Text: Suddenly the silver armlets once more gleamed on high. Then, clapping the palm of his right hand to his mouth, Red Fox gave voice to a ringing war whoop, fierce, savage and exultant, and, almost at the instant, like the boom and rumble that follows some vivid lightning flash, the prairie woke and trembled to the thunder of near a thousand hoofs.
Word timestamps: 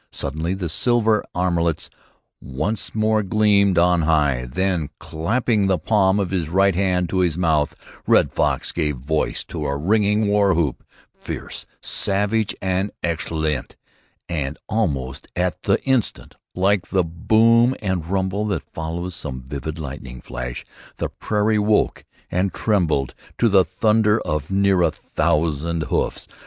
Suddenly 0.11 0.55
the 0.55 0.67
silver 0.67 1.23
armlets 1.35 1.91
once 2.41 2.95
more 2.95 3.21
gleamed 3.21 3.77
on 3.77 4.01
high. 4.01 4.45
Then, 4.49 4.89
clapping 4.99 5.67
the 5.67 5.77
palm 5.77 6.19
of 6.19 6.31
his 6.31 6.49
right 6.49 6.73
hand 6.73 7.07
to 7.09 7.19
his 7.19 7.37
mouth, 7.37 7.75
Red 8.07 8.33
Fox 8.33 8.71
gave 8.71 8.95
voice 8.97 9.43
to 9.43 9.63
a 9.67 9.77
ringing 9.77 10.27
war 10.27 10.55
whoop, 10.55 10.83
fierce, 11.19 11.67
savage 11.83 12.55
and 12.63 12.89
exultant, 13.03 13.75
and, 14.27 14.57
almost 14.67 15.27
at 15.35 15.61
the 15.61 15.79
instant, 15.83 16.35
like 16.55 16.87
the 16.87 17.03
boom 17.03 17.75
and 17.79 18.07
rumble 18.07 18.47
that 18.47 18.63
follows 18.73 19.13
some 19.13 19.39
vivid 19.43 19.77
lightning 19.77 20.19
flash, 20.19 20.65
the 20.97 21.09
prairie 21.09 21.59
woke 21.59 22.05
and 22.31 22.53
trembled 22.53 23.13
to 23.37 23.47
the 23.47 23.63
thunder 23.63 24.19
of 24.21 24.49
near 24.49 24.81
a 24.81 24.89
thousand 24.89 25.83
hoofs. 25.83 26.27